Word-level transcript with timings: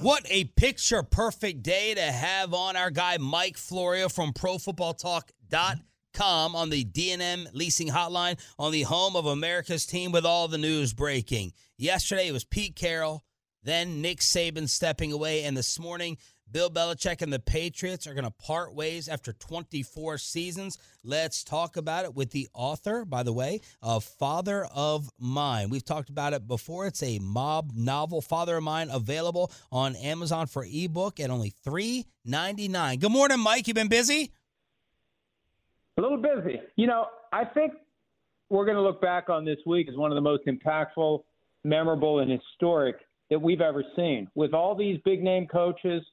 What 0.00 0.24
a 0.30 0.44
picture 0.44 1.02
perfect 1.02 1.64
day 1.64 1.92
to 1.92 2.00
have 2.00 2.54
on 2.54 2.76
our 2.76 2.90
guy 2.90 3.18
Mike 3.18 3.56
Florio 3.56 4.08
from 4.08 4.32
ProFootballTalk.com 4.32 6.54
on 6.54 6.70
the 6.70 6.84
D&M 6.84 7.48
leasing 7.52 7.88
hotline 7.88 8.38
on 8.60 8.70
the 8.70 8.82
home 8.82 9.16
of 9.16 9.26
America's 9.26 9.86
team 9.86 10.12
with 10.12 10.24
all 10.24 10.46
the 10.46 10.56
news 10.56 10.92
breaking. 10.92 11.52
Yesterday 11.78 12.28
it 12.28 12.32
was 12.32 12.44
Pete 12.44 12.76
Carroll, 12.76 13.24
then 13.64 14.00
Nick 14.00 14.20
Saban 14.20 14.68
stepping 14.68 15.10
away, 15.10 15.42
and 15.42 15.56
this 15.56 15.80
morning 15.80 16.16
Bill 16.50 16.70
Belichick 16.70 17.20
and 17.20 17.30
the 17.30 17.38
Patriots 17.38 18.06
are 18.06 18.14
going 18.14 18.24
to 18.24 18.30
part 18.30 18.74
ways 18.74 19.06
after 19.06 19.34
24 19.34 20.16
seasons. 20.16 20.78
Let's 21.04 21.44
talk 21.44 21.76
about 21.76 22.06
it 22.06 22.14
with 22.14 22.30
the 22.30 22.48
author, 22.54 23.04
by 23.04 23.22
the 23.22 23.34
way, 23.34 23.60
of 23.82 24.02
Father 24.02 24.66
of 24.74 25.10
Mine. 25.18 25.68
We've 25.68 25.84
talked 25.84 26.08
about 26.08 26.32
it 26.32 26.48
before. 26.48 26.86
It's 26.86 27.02
a 27.02 27.18
mob 27.18 27.72
novel, 27.74 28.22
Father 28.22 28.56
of 28.56 28.62
Mine, 28.62 28.88
available 28.90 29.52
on 29.70 29.94
Amazon 29.96 30.46
for 30.46 30.64
ebook 30.64 31.20
at 31.20 31.28
only 31.28 31.52
$3.99. 31.66 32.98
Good 32.98 33.12
morning, 33.12 33.40
Mike. 33.40 33.68
You've 33.68 33.74
been 33.74 33.88
busy? 33.88 34.32
A 35.98 36.00
little 36.00 36.22
busy. 36.22 36.60
You 36.76 36.86
know, 36.86 37.08
I 37.30 37.44
think 37.44 37.74
we're 38.48 38.64
going 38.64 38.76
to 38.76 38.82
look 38.82 39.02
back 39.02 39.28
on 39.28 39.44
this 39.44 39.58
week 39.66 39.86
as 39.90 39.96
one 39.96 40.10
of 40.10 40.14
the 40.14 40.22
most 40.22 40.46
impactful, 40.46 41.24
memorable, 41.64 42.20
and 42.20 42.30
historic 42.30 42.96
that 43.28 43.38
we've 43.38 43.60
ever 43.60 43.84
seen. 43.96 44.30
With 44.34 44.54
all 44.54 44.74
these 44.74 44.98
big 45.04 45.22
name 45.22 45.46
coaches– 45.46 46.02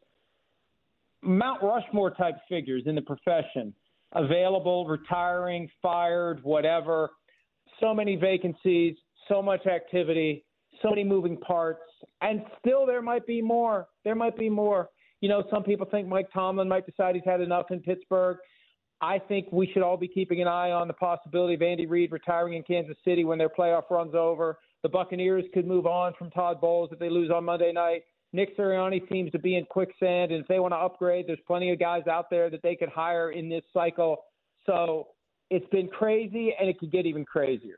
Mount 1.25 1.61
Rushmore 1.61 2.11
type 2.11 2.35
figures 2.47 2.83
in 2.85 2.95
the 2.95 3.01
profession 3.01 3.73
available, 4.13 4.85
retiring, 4.87 5.69
fired, 5.81 6.41
whatever. 6.43 7.09
So 7.79 7.93
many 7.93 8.15
vacancies, 8.15 8.95
so 9.27 9.41
much 9.41 9.65
activity, 9.65 10.45
so 10.81 10.89
many 10.89 11.03
moving 11.03 11.37
parts, 11.37 11.81
and 12.21 12.41
still 12.59 12.85
there 12.85 13.01
might 13.01 13.25
be 13.27 13.41
more. 13.41 13.87
There 14.03 14.15
might 14.15 14.37
be 14.37 14.49
more. 14.49 14.89
You 15.21 15.29
know, 15.29 15.43
some 15.49 15.63
people 15.63 15.87
think 15.89 16.07
Mike 16.07 16.27
Tomlin 16.33 16.67
might 16.67 16.85
decide 16.85 17.15
he's 17.15 17.23
had 17.25 17.41
enough 17.41 17.65
in 17.71 17.79
Pittsburgh. 17.79 18.37
I 19.01 19.19
think 19.19 19.47
we 19.51 19.69
should 19.73 19.83
all 19.83 19.97
be 19.97 20.07
keeping 20.07 20.41
an 20.41 20.47
eye 20.47 20.71
on 20.71 20.87
the 20.87 20.93
possibility 20.93 21.55
of 21.55 21.61
Andy 21.61 21.85
Reid 21.85 22.11
retiring 22.11 22.53
in 22.53 22.63
Kansas 22.63 22.97
City 23.03 23.25
when 23.25 23.37
their 23.37 23.49
playoff 23.49 23.89
run's 23.89 24.15
over. 24.15 24.57
The 24.83 24.89
Buccaneers 24.89 25.43
could 25.53 25.67
move 25.67 25.85
on 25.85 26.13
from 26.17 26.29
Todd 26.29 26.61
Bowles 26.61 26.89
if 26.91 26.99
they 26.99 27.09
lose 27.09 27.31
on 27.31 27.43
Monday 27.43 27.71
night. 27.73 28.03
Nick 28.35 28.57
Sirianni 28.57 29.07
seems 29.09 29.31
to 29.31 29.39
be 29.39 29.55
in 29.55 29.65
quicksand, 29.65 30.31
and 30.31 30.41
if 30.41 30.47
they 30.47 30.59
want 30.59 30.73
to 30.73 30.77
upgrade, 30.77 31.25
there's 31.27 31.39
plenty 31.47 31.71
of 31.71 31.79
guys 31.79 32.05
out 32.07 32.29
there 32.29 32.49
that 32.49 32.61
they 32.61 32.75
could 32.75 32.89
hire 32.89 33.31
in 33.31 33.49
this 33.49 33.63
cycle. 33.73 34.25
So 34.65 35.07
it's 35.49 35.67
been 35.69 35.87
crazy, 35.87 36.53
and 36.59 36.69
it 36.69 36.77
could 36.77 36.91
get 36.91 37.05
even 37.05 37.23
crazier. 37.23 37.77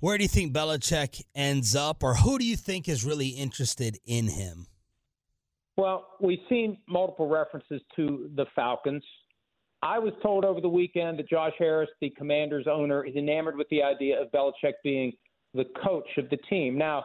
Where 0.00 0.16
do 0.18 0.22
you 0.22 0.28
think 0.28 0.52
Belichick 0.52 1.22
ends 1.34 1.74
up, 1.74 2.02
or 2.02 2.14
who 2.14 2.38
do 2.38 2.44
you 2.44 2.56
think 2.56 2.88
is 2.88 3.04
really 3.04 3.28
interested 3.28 3.98
in 4.06 4.28
him? 4.28 4.66
Well, 5.76 6.06
we've 6.20 6.38
seen 6.48 6.78
multiple 6.88 7.28
references 7.28 7.80
to 7.96 8.30
the 8.36 8.46
Falcons. 8.54 9.02
I 9.82 9.98
was 9.98 10.12
told 10.22 10.44
over 10.44 10.60
the 10.60 10.68
weekend 10.68 11.18
that 11.18 11.28
Josh 11.28 11.52
Harris, 11.58 11.90
the 12.00 12.10
Commanders 12.10 12.66
owner, 12.70 13.04
is 13.04 13.16
enamored 13.16 13.56
with 13.56 13.68
the 13.70 13.82
idea 13.82 14.20
of 14.20 14.30
Belichick 14.30 14.74
being 14.84 15.12
the 15.52 15.64
coach 15.82 16.08
of 16.16 16.30
the 16.30 16.38
team. 16.48 16.78
Now, 16.78 17.04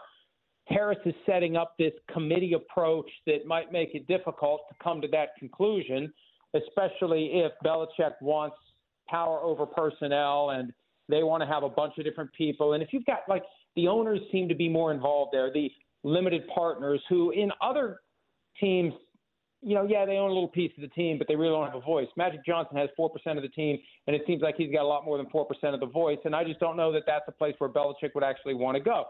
Harris 0.69 0.99
is 1.05 1.15
setting 1.25 1.57
up 1.57 1.75
this 1.77 1.93
committee 2.11 2.53
approach 2.53 3.09
that 3.25 3.45
might 3.45 3.71
make 3.71 3.95
it 3.95 4.07
difficult 4.07 4.61
to 4.69 4.75
come 4.83 5.01
to 5.01 5.07
that 5.09 5.29
conclusion, 5.37 6.13
especially 6.53 7.31
if 7.33 7.51
Belichick 7.65 8.13
wants 8.21 8.55
power 9.07 9.39
over 9.41 9.65
personnel 9.65 10.51
and 10.51 10.71
they 11.07 11.23
want 11.23 11.41
to 11.41 11.47
have 11.47 11.63
a 11.63 11.69
bunch 11.69 11.93
of 11.97 12.03
different 12.03 12.31
people. 12.33 12.73
And 12.73 12.83
if 12.83 12.89
you've 12.91 13.05
got 13.05 13.21
like 13.27 13.43
the 13.75 13.87
owners 13.87 14.19
seem 14.31 14.47
to 14.49 14.55
be 14.55 14.69
more 14.69 14.91
involved 14.91 15.33
there, 15.33 15.51
the 15.51 15.71
limited 16.03 16.43
partners 16.53 17.01
who 17.09 17.31
in 17.31 17.51
other 17.61 17.99
teams, 18.59 18.93
you 19.61 19.75
know, 19.75 19.85
yeah, 19.89 20.05
they 20.05 20.17
own 20.17 20.29
a 20.29 20.33
little 20.33 20.47
piece 20.47 20.71
of 20.77 20.81
the 20.81 20.87
team, 20.89 21.17
but 21.17 21.27
they 21.27 21.35
really 21.35 21.51
don't 21.51 21.65
have 21.65 21.75
a 21.75 21.81
voice. 21.81 22.07
Magic 22.15 22.45
Johnson 22.45 22.77
has 22.77 22.89
4% 22.97 23.09
of 23.35 23.41
the 23.41 23.49
team, 23.49 23.77
and 24.07 24.15
it 24.15 24.21
seems 24.25 24.41
like 24.41 24.55
he's 24.55 24.71
got 24.71 24.83
a 24.83 24.87
lot 24.87 25.03
more 25.03 25.17
than 25.17 25.25
4% 25.27 25.45
of 25.73 25.79
the 25.79 25.85
voice. 25.85 26.19
And 26.23 26.35
I 26.35 26.43
just 26.45 26.59
don't 26.59 26.77
know 26.77 26.93
that 26.93 27.03
that's 27.05 27.25
a 27.27 27.31
place 27.31 27.55
where 27.57 27.69
Belichick 27.69 28.15
would 28.15 28.23
actually 28.23 28.53
want 28.53 28.77
to 28.77 28.83
go. 28.83 29.05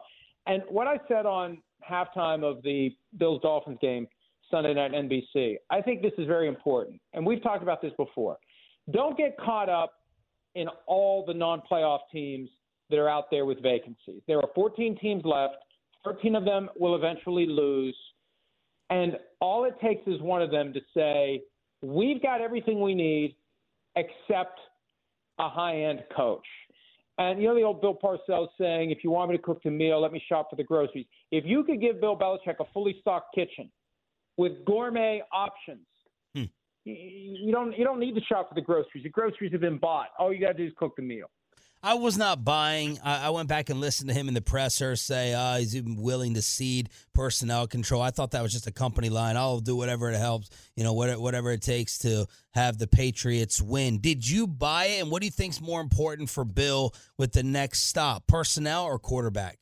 And 0.48 0.64
what 0.70 0.88
I 0.88 1.00
said 1.08 1.26
on 1.26 1.62
halftime 1.90 2.44
of 2.44 2.62
the 2.64 2.96
Bills 3.18 3.42
Dolphins 3.42 3.78
game 3.82 4.08
Sunday 4.50 4.74
night 4.74 4.92
NBC, 4.92 5.56
I 5.70 5.82
think 5.82 6.02
this 6.02 6.14
is 6.18 6.28
very 6.28 6.48
important. 6.48 7.00
And 7.14 7.26
we've 7.26 7.42
talked 7.42 7.64
about 7.64 7.82
this 7.82 7.94
before. 7.98 8.38
Don't 8.92 9.18
get 9.18 9.38
caught 9.38 9.70
up 9.70 9.94
in 10.56 10.68
all 10.88 11.24
the 11.26 11.34
non 11.34 11.62
playoff 11.70 12.00
teams 12.12 12.50
that 12.90 12.98
are 12.98 13.10
out 13.10 13.26
there 13.30 13.46
with 13.46 13.62
vacancies. 13.62 14.22
There 14.28 14.38
are 14.38 14.50
14 14.56 14.98
teams 15.00 15.24
left, 15.24 15.56
13 16.04 16.36
of 16.36 16.46
them 16.46 16.70
will 16.80 16.96
eventually 16.96 17.46
lose. 17.46 17.96
And 18.90 19.18
all 19.40 19.66
it 19.66 19.76
takes 19.80 20.08
is 20.08 20.20
one 20.22 20.42
of 20.42 20.50
them 20.50 20.74
to 20.74 20.80
say, 20.96 21.42
We've 21.82 22.22
got 22.22 22.42
everything 22.42 22.82
we 22.82 22.94
need 22.94 23.36
except 23.96 24.60
a 25.40 25.48
high 25.48 25.84
end 25.84 26.04
coach. 26.16 26.46
And 27.20 27.42
you 27.42 27.50
know 27.50 27.56
the 27.56 27.64
old 27.64 27.82
Bill 27.82 27.94
Parcells 27.94 28.48
saying, 28.58 28.92
if 28.92 29.04
you 29.04 29.12
want 29.12 29.30
me 29.30 29.36
to 29.36 29.44
cook 29.44 29.62
the 29.62 29.70
meal, 29.70 30.02
let 30.02 30.14
me 30.14 30.24
shop 30.30 30.50
for 30.50 30.56
the 30.56 30.64
groceries. 30.64 31.06
If 31.32 31.44
you 31.46 31.66
could 31.66 31.82
give 31.82 32.00
Bill 32.00 32.18
Belichick 32.18 32.56
a 32.62 32.66
fully 32.74 32.96
stocked 33.02 33.36
kitchen 33.36 33.70
with 34.38 34.64
gourmet 34.66 35.22
options, 35.34 35.86
hmm. 36.34 36.44
you, 36.86 36.96
you 36.96 37.52
don't 37.52 37.78
you 37.78 37.84
don't 37.84 38.00
need 38.00 38.16
to 38.16 38.22
shop 38.22 38.48
for 38.48 38.56
the 38.56 38.62
groceries. 38.62 39.04
The 39.04 39.10
groceries 39.10 39.52
have 39.52 39.60
been 39.60 39.78
bought. 39.78 40.08
All 40.18 40.34
you 40.34 40.40
got 40.40 40.54
to 40.54 40.58
do 40.60 40.66
is 40.66 40.72
cook 40.78 40.96
the 40.96 41.02
meal. 41.02 41.30
I 41.82 41.94
was 41.94 42.18
not 42.18 42.44
buying. 42.44 43.00
I, 43.06 43.28
I, 43.28 43.30
went 43.30 43.48
back 43.48 43.70
and 43.70 43.80
listened 43.80 44.10
to 44.10 44.14
him 44.14 44.28
in 44.28 44.34
the 44.34 44.42
presser 44.42 44.98
say 44.98 45.34
uh, 45.34 45.58
he's 45.58 45.78
even 45.78 45.96
willing 45.96 46.34
to 46.34 46.42
cede 46.42 46.90
personnel 47.14 47.68
control. 47.68 48.02
I 48.02 48.12
thought 48.12 48.32
that 48.32 48.44
was 48.44 48.52
just 48.52 48.68
a 48.68 48.72
company 48.72 49.08
line. 49.08 49.38
I'll 49.38 49.62
do 49.62 49.78
whatever 49.78 50.12
it 50.12 50.18
helps, 50.18 50.50
you 50.76 50.84
know, 50.84 50.92
whatever, 50.92 51.22
whatever 51.22 51.52
it 51.52 51.62
takes 51.62 51.98
to 52.00 52.28
have 52.52 52.78
the 52.80 52.88
Patriots 52.88 53.62
win. 53.62 54.00
Did 54.00 54.30
you 54.30 54.46
buy 54.46 54.88
it? 54.88 55.04
And 55.04 55.12
what 55.12 55.22
do 55.22 55.28
you 55.28 55.32
think's 55.32 55.62
more 55.62 55.80
important 55.80 56.30
for 56.30 56.44
Bill 56.44 56.94
with 57.18 57.32
the 57.32 57.44
next 57.44 57.86
stop, 57.86 58.28
personnel 58.28 58.84
or 58.84 59.00
quarterback? 59.00 59.58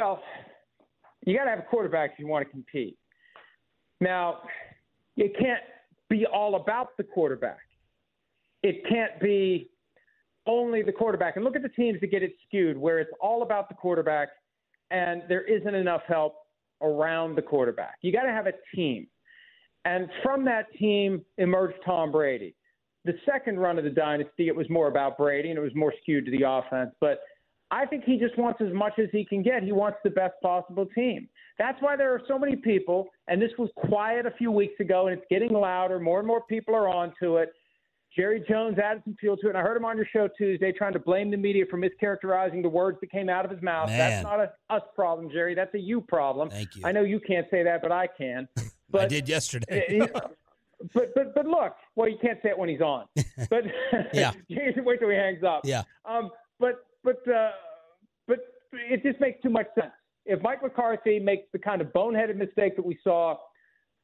Well, 0.00 0.20
you 1.24 1.36
got 1.36 1.44
to 1.44 1.50
have 1.50 1.60
a 1.60 1.62
quarterback 1.62 2.14
if 2.14 2.18
you 2.18 2.26
want 2.26 2.44
to 2.44 2.50
compete. 2.50 2.98
Now, 4.00 4.38
it 5.16 5.38
can't 5.38 5.62
be 6.10 6.26
all 6.26 6.56
about 6.56 6.96
the 6.96 7.04
quarterback. 7.04 7.60
It 8.64 8.82
can't 8.88 9.20
be 9.20 9.70
only 10.46 10.82
the 10.82 10.92
quarterback. 10.92 11.36
And 11.36 11.44
look 11.44 11.56
at 11.56 11.62
the 11.62 11.68
teams 11.68 12.00
that 12.00 12.10
get 12.10 12.22
it 12.22 12.34
skewed, 12.46 12.76
where 12.76 12.98
it's 12.98 13.10
all 13.20 13.42
about 13.42 13.68
the 13.68 13.74
quarterback 13.74 14.28
and 14.90 15.22
there 15.28 15.42
isn't 15.42 15.74
enough 15.74 16.02
help 16.06 16.34
around 16.82 17.34
the 17.34 17.42
quarterback. 17.42 17.96
You 18.02 18.12
got 18.12 18.24
to 18.24 18.32
have 18.32 18.46
a 18.46 18.52
team. 18.74 19.06
And 19.84 20.08
from 20.22 20.44
that 20.44 20.72
team 20.78 21.24
emerged 21.38 21.76
Tom 21.84 22.12
Brady. 22.12 22.54
The 23.04 23.14
second 23.26 23.58
run 23.58 23.76
of 23.76 23.84
the 23.84 23.90
dynasty, 23.90 24.48
it 24.48 24.56
was 24.56 24.68
more 24.70 24.88
about 24.88 25.18
Brady 25.18 25.50
and 25.50 25.58
it 25.58 25.62
was 25.62 25.74
more 25.74 25.92
skewed 26.02 26.24
to 26.24 26.30
the 26.30 26.44
offense. 26.48 26.90
But 27.00 27.20
I 27.70 27.86
think 27.86 28.04
he 28.04 28.18
just 28.18 28.38
wants 28.38 28.60
as 28.62 28.72
much 28.72 28.94
as 28.98 29.08
he 29.12 29.24
can 29.24 29.42
get. 29.42 29.62
He 29.62 29.72
wants 29.72 29.98
the 30.04 30.10
best 30.10 30.34
possible 30.42 30.86
team. 30.94 31.28
That's 31.58 31.80
why 31.80 31.96
there 31.96 32.14
are 32.14 32.22
so 32.28 32.38
many 32.38 32.56
people, 32.56 33.08
and 33.28 33.40
this 33.40 33.50
was 33.58 33.68
quiet 33.76 34.26
a 34.26 34.30
few 34.32 34.50
weeks 34.50 34.78
ago, 34.80 35.06
and 35.06 35.18
it's 35.18 35.26
getting 35.30 35.52
louder. 35.52 35.98
More 35.98 36.18
and 36.18 36.26
more 36.26 36.42
people 36.48 36.74
are 36.74 36.88
onto 36.88 37.38
it 37.38 37.52
Jerry 38.14 38.44
Jones 38.48 38.78
added 38.78 39.02
some 39.04 39.16
fuel 39.18 39.36
to 39.38 39.46
it. 39.46 39.50
And 39.50 39.58
I 39.58 39.62
heard 39.62 39.76
him 39.76 39.84
on 39.84 39.96
your 39.96 40.06
show 40.12 40.28
Tuesday 40.38 40.72
trying 40.72 40.92
to 40.92 40.98
blame 40.98 41.30
the 41.30 41.36
media 41.36 41.64
for 41.68 41.78
mischaracterizing 41.78 42.62
the 42.62 42.68
words 42.68 42.98
that 43.00 43.10
came 43.10 43.28
out 43.28 43.44
of 43.44 43.50
his 43.50 43.60
mouth. 43.62 43.88
Man. 43.88 43.98
That's 43.98 44.22
not 44.22 44.40
a 44.40 44.52
us 44.70 44.82
problem, 44.94 45.30
Jerry. 45.30 45.54
That's 45.54 45.74
a 45.74 45.78
you 45.78 46.00
problem. 46.00 46.50
Thank 46.50 46.76
you. 46.76 46.82
I 46.84 46.92
know 46.92 47.02
you 47.02 47.18
can't 47.20 47.46
say 47.50 47.62
that, 47.64 47.82
but 47.82 47.92
I 47.92 48.06
can. 48.06 48.48
But 48.90 49.00
I 49.00 49.06
did 49.06 49.28
yesterday. 49.28 49.98
But 50.12 51.14
but 51.14 51.34
but 51.34 51.46
look, 51.46 51.74
well, 51.96 52.08
you 52.08 52.16
can't 52.22 52.38
say 52.44 52.50
it 52.50 52.58
when 52.58 52.68
he's 52.68 52.80
on. 52.80 53.06
But 53.50 53.64
Yeah. 54.12 54.32
wait 54.76 55.00
till 55.00 55.08
he 55.08 55.16
hangs 55.16 55.42
up. 55.42 55.62
Yeah. 55.64 55.82
Um. 56.04 56.30
But 56.60 56.86
but 57.02 57.26
uh, 57.26 57.50
but 58.28 58.38
it 58.72 59.02
just 59.02 59.18
makes 59.20 59.42
too 59.42 59.50
much 59.50 59.66
sense. 59.74 59.90
If 60.26 60.40
Mike 60.42 60.62
McCarthy 60.62 61.18
makes 61.18 61.48
the 61.52 61.58
kind 61.58 61.80
of 61.80 61.88
boneheaded 61.88 62.36
mistake 62.36 62.76
that 62.76 62.86
we 62.86 62.96
saw 63.02 63.36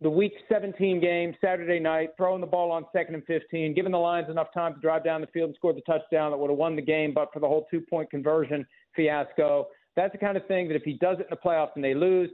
the 0.01 0.11
Week 0.11 0.33
17 0.49 1.01
game 1.01 1.35
Saturday 1.41 1.79
night, 1.79 2.11
throwing 2.17 2.41
the 2.41 2.47
ball 2.47 2.71
on 2.71 2.87
second 2.93 3.15
and 3.15 3.25
15, 3.27 3.75
giving 3.75 3.93
the 3.93 3.99
Lions 3.99 4.31
enough 4.31 4.49
time 4.55 4.75
to 4.75 4.81
drive 4.81 5.05
down 5.05 5.21
the 5.21 5.27
field 5.27 5.49
and 5.49 5.57
score 5.57 5.75
the 5.75 5.83
touchdown 5.83 6.31
that 6.31 6.39
would 6.39 6.49
have 6.49 6.59
won 6.59 6.75
the 6.75 6.83
game, 6.83 7.13
but 7.15 7.31
for 7.33 7.41
the 7.41 7.47
whole 7.47 7.67
two 7.71 7.83
point 7.83 8.11
conversion 8.11 8.67
fiasco. 8.97 9.69
That's 9.97 10.13
the 10.13 10.19
kind 10.19 10.37
of 10.37 10.47
thing 10.47 10.69
that 10.69 10.75
if 10.75 10.83
he 10.83 10.95
does 10.95 11.19
it 11.19 11.23
in 11.23 11.31
the 11.31 11.37
playoffs 11.37 11.73
and 11.75 11.85
they 11.85 11.95
lose, 11.95 12.31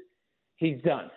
he's 0.56 0.80
done. 0.82 1.10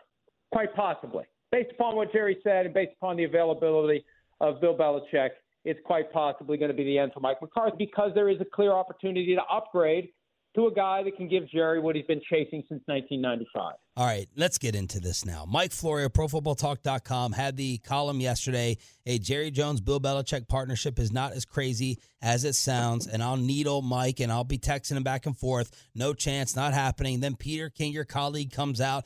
Quite 0.51 0.74
possibly. 0.75 1.25
Based 1.51 1.72
upon 1.72 1.96
what 1.96 2.12
Jerry 2.12 2.38
said 2.44 2.66
and 2.66 2.74
based 2.74 2.94
upon 2.98 3.18
the 3.18 3.25
availability 3.25 4.04
of 4.42 4.60
Bill 4.60 4.75
Belichick, 4.75 5.30
it's 5.66 5.80
quite 5.86 6.12
possibly 6.12 6.57
going 6.57 6.72
to 6.72 6.78
be 6.78 6.84
the 6.84 6.98
end 6.98 7.12
for 7.13 7.19
Mike 7.19 7.42
McCarthy 7.42 7.75
because 7.78 8.12
there 8.16 8.30
is 8.30 8.40
a 8.42 8.45
clear 8.45 8.72
opportunity 8.72 9.36
to 9.36 9.42
upgrade 9.44 10.10
to 10.56 10.68
a 10.68 10.74
guy 10.74 11.04
that 11.04 11.16
can 11.16 11.28
give 11.28 11.48
Jerry 11.50 11.80
what 11.80 11.96
he's 11.96 12.06
been 12.06 12.22
chasing 12.30 12.63
since 12.68 12.81
1995. 12.86 13.75
All 13.96 14.06
right, 14.06 14.28
let's 14.36 14.57
get 14.57 14.75
into 14.75 15.00
this 15.00 15.25
now. 15.25 15.46
Mike 15.48 15.72
Florio, 15.72 16.10
ProFootballTalk.com, 16.10 17.34
had 17.34 17.57
the 17.57 17.78
column 17.80 18.19
yesterday. 18.19 18.78
A 19.06 19.19
Jerry 19.19 19.51
Jones 19.51 19.81
Bill 19.81 20.00
Belichick 20.00 20.48
partnership 20.48 20.98
is 21.00 21.12
not 21.12 21.34
as 21.34 21.46
crazy 21.46 22.00
as 22.22 22.46
it 22.46 22.56
sounds, 22.56 23.07
and 23.07 23.22
I'll 23.22 23.38
needle 23.38 23.81
Mike 23.81 24.19
and 24.19 24.31
I'll 24.31 24.44
be 24.44 24.57
texting 24.57 24.98
him 24.98 25.04
back 25.04 25.25
and 25.25 25.38
forth. 25.38 25.72
No 25.94 26.13
chance, 26.13 26.56
not 26.56 26.74
happening. 26.74 27.19
Then 27.19 27.36
Peter 27.36 27.69
King, 27.69 27.94
your 27.94 28.06
colleague, 28.06 28.52
comes 28.52 28.81
out. 28.81 29.06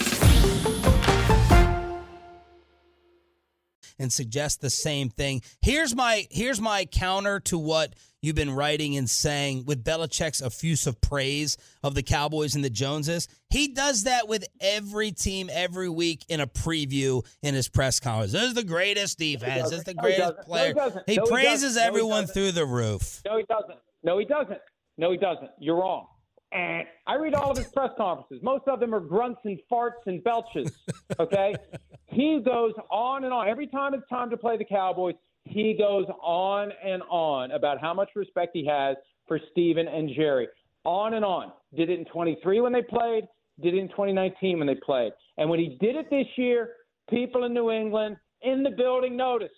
And 4.01 4.11
suggest 4.11 4.61
the 4.61 4.69
same 4.69 5.09
thing. 5.09 5.41
Here's 5.61 5.95
my 5.95 6.27
here's 6.31 6.59
my 6.59 6.85
counter 6.85 7.39
to 7.41 7.57
what 7.57 7.93
you've 8.21 8.35
been 8.35 8.51
writing 8.53 8.97
and 8.97 9.09
saying 9.09 9.65
with 9.65 9.83
Belichick's 9.83 10.41
effusive 10.41 10.99
praise 11.01 11.57
of 11.83 11.95
the 11.95 12.03
Cowboys 12.03 12.55
and 12.55 12.63
the 12.63 12.69
Joneses. 12.69 13.27
He 13.49 13.69
does 13.69 14.03
that 14.03 14.27
with 14.27 14.45
every 14.59 15.11
team 15.11 15.49
every 15.51 15.89
week 15.89 16.25
in 16.29 16.39
a 16.39 16.47
preview 16.47 17.25
in 17.41 17.53
his 17.55 17.69
press 17.69 17.99
conference. 17.99 18.31
This 18.33 18.43
is 18.43 18.53
the 18.55 18.63
greatest 18.63 19.17
defense. 19.19 19.69
This 19.69 19.79
is 19.79 19.83
the 19.85 19.93
No, 19.93 20.01
he 20.03 20.15
greatest 20.15 20.35
doesn't. 20.35 20.37
No, 20.37 20.73
player. 20.73 21.03
he 21.07 21.13
he 21.13 21.17
No, 21.17 21.25
praises 21.25 21.75
he 21.75 21.81
everyone 21.81 22.27
through 22.27 22.51
the 22.51 22.65
roof. 22.65 23.21
No, 23.25 23.37
he 23.37 23.43
doesn't. 23.43 23.79
No, 24.03 24.17
he 24.17 24.25
doesn't. 24.25 24.59
No, 24.97 25.11
he 25.11 25.17
doesn't. 25.17 25.49
You're 25.59 25.77
wrong. 25.77 26.07
And 26.53 26.85
I 27.07 27.15
read 27.15 27.33
all 27.33 27.49
of 27.51 27.57
his 27.57 27.67
press 27.67 27.91
conferences. 27.97 28.39
Most 28.43 28.67
of 28.67 28.79
them 28.81 28.93
are 28.93 28.99
grunts 28.99 29.39
and 29.45 29.57
farts 29.71 30.05
and 30.05 30.21
belches. 30.23 30.71
Okay? 31.19 31.55
he 32.11 32.41
goes 32.43 32.73
on 32.89 33.23
and 33.23 33.33
on. 33.33 33.47
Every 33.47 33.67
time 33.67 33.93
it's 33.93 34.07
time 34.09 34.29
to 34.29 34.37
play 34.37 34.57
the 34.57 34.65
Cowboys, 34.65 35.15
he 35.45 35.75
goes 35.77 36.05
on 36.21 36.71
and 36.83 37.01
on 37.09 37.51
about 37.51 37.79
how 37.79 37.93
much 37.93 38.09
respect 38.15 38.51
he 38.53 38.65
has 38.65 38.95
for 39.27 39.39
Stephen 39.51 39.87
and 39.87 40.09
Jerry. 40.15 40.47
On 40.85 41.13
and 41.13 41.25
on. 41.25 41.51
Did 41.75 41.89
it 41.89 41.99
in 41.99 42.05
23 42.05 42.61
when 42.61 42.73
they 42.73 42.81
played, 42.81 43.27
did 43.61 43.73
it 43.73 43.77
in 43.77 43.87
2019 43.89 44.57
when 44.57 44.67
they 44.67 44.75
played. 44.75 45.13
And 45.37 45.49
when 45.49 45.59
he 45.59 45.77
did 45.79 45.95
it 45.95 46.09
this 46.09 46.27
year, 46.35 46.71
people 47.09 47.45
in 47.45 47.53
New 47.53 47.71
England 47.71 48.17
in 48.41 48.63
the 48.63 48.71
building 48.71 49.15
noticed. 49.15 49.53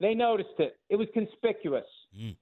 They 0.00 0.14
noticed 0.14 0.58
it. 0.58 0.76
It 0.90 0.96
was 0.96 1.08
conspicuous. 1.14 1.86
Mm. 2.16 2.36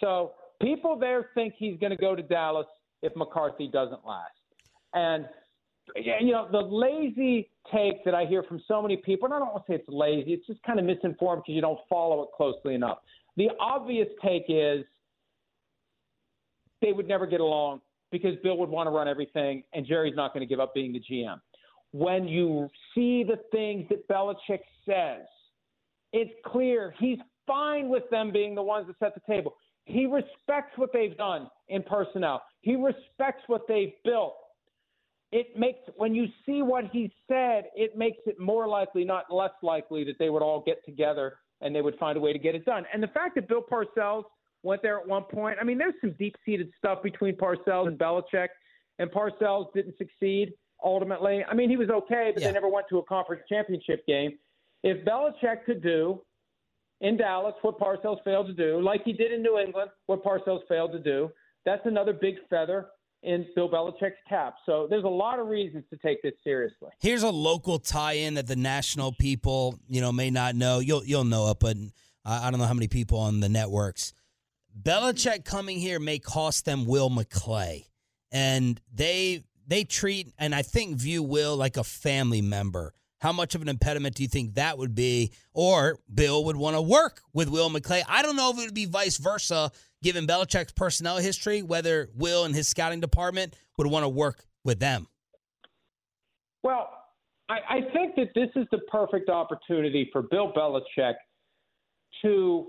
So 0.00 0.32
people 0.60 0.98
there 0.98 1.30
think 1.34 1.54
he's 1.56 1.78
going 1.78 1.90
to 1.90 1.96
go 1.96 2.14
to 2.14 2.22
Dallas 2.22 2.66
if 3.02 3.14
McCarthy 3.16 3.68
doesn't 3.68 4.04
last. 4.06 4.32
And 4.92 5.26
you 5.96 6.32
know, 6.32 6.48
the 6.50 6.58
lazy 6.58 7.50
take 7.72 8.04
that 8.04 8.14
I 8.14 8.24
hear 8.24 8.42
from 8.42 8.62
so 8.66 8.82
many 8.82 8.96
people, 8.96 9.26
and 9.26 9.34
I 9.34 9.38
don't 9.38 9.52
want 9.52 9.66
to 9.66 9.72
say 9.72 9.76
it's 9.76 9.88
lazy, 9.88 10.32
it's 10.32 10.46
just 10.46 10.62
kind 10.62 10.78
of 10.78 10.84
misinformed 10.84 11.42
because 11.42 11.54
you 11.54 11.60
don't 11.60 11.78
follow 11.88 12.22
it 12.22 12.28
closely 12.36 12.74
enough. 12.74 12.98
The 13.36 13.48
obvious 13.60 14.08
take 14.22 14.44
is 14.48 14.84
they 16.82 16.92
would 16.92 17.06
never 17.06 17.26
get 17.26 17.40
along 17.40 17.80
because 18.10 18.36
Bill 18.42 18.56
would 18.58 18.68
want 18.68 18.86
to 18.86 18.90
run 18.90 19.08
everything 19.08 19.62
and 19.72 19.86
Jerry's 19.86 20.16
not 20.16 20.32
going 20.32 20.40
to 20.40 20.46
give 20.46 20.60
up 20.60 20.74
being 20.74 20.92
the 20.92 21.00
GM. 21.00 21.40
When 21.92 22.26
you 22.26 22.68
see 22.94 23.24
the 23.24 23.38
things 23.50 23.86
that 23.88 24.08
Belichick 24.08 24.60
says, 24.86 25.26
it's 26.12 26.32
clear 26.46 26.94
he's 26.98 27.18
fine 27.46 27.88
with 27.88 28.08
them 28.10 28.32
being 28.32 28.54
the 28.54 28.62
ones 28.62 28.86
that 28.86 28.98
set 28.98 29.14
the 29.14 29.32
table. 29.32 29.56
He 29.84 30.06
respects 30.06 30.76
what 30.76 30.90
they've 30.92 31.16
done 31.16 31.48
in 31.68 31.82
personnel. 31.82 32.42
He 32.60 32.76
respects 32.76 33.42
what 33.46 33.62
they've 33.66 33.92
built. 34.04 34.36
It 35.32 35.56
makes 35.56 35.78
when 35.96 36.14
you 36.14 36.26
see 36.44 36.62
what 36.62 36.86
he 36.92 37.12
said, 37.28 37.64
it 37.76 37.96
makes 37.96 38.18
it 38.26 38.40
more 38.40 38.66
likely, 38.66 39.04
not 39.04 39.32
less 39.32 39.52
likely, 39.62 40.02
that 40.04 40.18
they 40.18 40.28
would 40.28 40.42
all 40.42 40.60
get 40.60 40.84
together 40.84 41.38
and 41.60 41.74
they 41.74 41.82
would 41.82 41.96
find 41.98 42.16
a 42.16 42.20
way 42.20 42.32
to 42.32 42.38
get 42.38 42.54
it 42.54 42.64
done. 42.64 42.84
And 42.92 43.02
the 43.02 43.08
fact 43.08 43.36
that 43.36 43.46
Bill 43.46 43.62
Parcells 43.62 44.24
went 44.62 44.82
there 44.82 44.98
at 44.98 45.06
one 45.06 45.22
point, 45.24 45.58
I 45.60 45.64
mean, 45.64 45.78
there's 45.78 45.94
some 46.00 46.14
deep-seated 46.18 46.72
stuff 46.78 47.02
between 47.02 47.36
Parcells 47.36 47.86
and 47.86 47.98
Belichick, 47.98 48.48
and 48.98 49.10
Parcells 49.10 49.72
didn't 49.72 49.96
succeed 49.98 50.52
ultimately. 50.82 51.44
I 51.44 51.54
mean, 51.54 51.70
he 51.70 51.76
was 51.76 51.90
okay, 51.90 52.32
but 52.34 52.42
Yeah. 52.42 52.48
they 52.48 52.54
never 52.54 52.68
went 52.68 52.88
to 52.88 52.98
a 52.98 53.02
conference 53.04 53.42
championship 53.48 54.04
game. 54.06 54.38
If 54.82 55.04
Belichick 55.04 55.64
could 55.64 55.82
do 55.82 56.24
in 57.02 57.16
Dallas 57.16 57.54
what 57.62 57.78
Parcells 57.78 58.22
failed 58.24 58.46
to 58.48 58.52
do, 58.52 58.80
like 58.80 59.04
he 59.04 59.12
did 59.12 59.30
in 59.32 59.42
New 59.42 59.58
England 59.58 59.90
what 60.06 60.24
Parcells 60.24 60.66
failed 60.66 60.92
to 60.92 60.98
do, 60.98 61.30
that's 61.64 61.84
another 61.84 62.14
big 62.14 62.36
feather 62.48 62.88
in 63.22 63.46
Bill 63.54 63.68
Belichick's 63.68 64.16
cap. 64.28 64.56
So 64.64 64.86
there's 64.88 65.04
a 65.04 65.08
lot 65.08 65.38
of 65.38 65.48
reasons 65.48 65.84
to 65.90 65.96
take 65.98 66.22
this 66.22 66.32
seriously. 66.42 66.88
Here's 67.00 67.22
a 67.22 67.30
local 67.30 67.78
tie-in 67.78 68.34
that 68.34 68.46
the 68.46 68.56
national 68.56 69.12
people, 69.12 69.78
you 69.88 70.00
know, 70.00 70.12
may 70.12 70.30
not 70.30 70.54
know. 70.54 70.78
You'll 70.78 71.04
you'll 71.04 71.24
know 71.24 71.50
it, 71.50 71.58
but 71.60 71.76
I, 72.24 72.50
don't 72.50 72.60
know 72.60 72.66
how 72.66 72.74
many 72.74 72.88
people 72.88 73.18
on 73.18 73.40
the 73.40 73.48
networks. 73.48 74.12
Belichick 74.80 75.44
coming 75.44 75.78
here 75.78 75.98
may 75.98 76.18
cost 76.18 76.64
them 76.64 76.86
Will 76.86 77.10
McClay, 77.10 77.84
and 78.30 78.80
they 78.92 79.42
they 79.66 79.84
treat 79.84 80.32
and 80.38 80.54
I 80.54 80.62
think 80.62 80.96
view 80.96 81.22
Will 81.22 81.56
like 81.56 81.76
a 81.76 81.84
family 81.84 82.40
member. 82.40 82.94
How 83.20 83.32
much 83.32 83.54
of 83.54 83.60
an 83.60 83.68
impediment 83.68 84.16
do 84.16 84.22
you 84.22 84.28
think 84.28 84.54
that 84.54 84.78
would 84.78 84.94
be? 84.94 85.32
Or 85.52 85.98
Bill 86.12 86.44
would 86.44 86.56
want 86.56 86.76
to 86.76 86.82
work 86.82 87.20
with 87.34 87.50
Will 87.50 87.68
McClay. 87.68 88.02
I 88.08 88.22
don't 88.22 88.36
know 88.36 88.50
if 88.50 88.58
it 88.58 88.64
would 88.64 88.74
be 88.74 88.86
vice 88.86 89.18
versa, 89.18 89.70
given 90.02 90.26
Belichick's 90.26 90.72
personnel 90.72 91.18
history, 91.18 91.62
whether 91.62 92.08
Will 92.14 92.44
and 92.44 92.54
his 92.54 92.68
scouting 92.68 93.00
department 93.00 93.54
would 93.76 93.86
want 93.86 94.04
to 94.04 94.08
work 94.08 94.44
with 94.64 94.80
them. 94.80 95.06
Well, 96.62 96.88
I, 97.50 97.58
I 97.68 97.80
think 97.92 98.14
that 98.16 98.28
this 98.34 98.48
is 98.56 98.66
the 98.70 98.78
perfect 98.90 99.28
opportunity 99.28 100.08
for 100.12 100.22
Bill 100.22 100.52
Belichick 100.52 101.14
to 102.22 102.66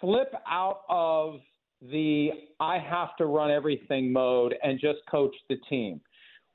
slip 0.00 0.32
out 0.48 0.82
of 0.88 1.40
the 1.82 2.30
I 2.60 2.78
have 2.78 3.16
to 3.16 3.26
run 3.26 3.50
everything 3.50 4.12
mode 4.12 4.54
and 4.62 4.78
just 4.80 4.98
coach 5.10 5.34
the 5.48 5.56
team. 5.68 6.00